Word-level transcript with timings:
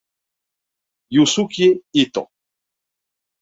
Yuzuki 1.13 1.67
Ito 2.01 2.23